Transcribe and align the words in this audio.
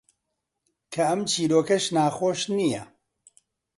کە 0.93 1.01
ئەم 1.09 1.21
چیرۆکەش 1.29 1.85
ناخۆش 1.95 2.39
نییە: 2.55 2.83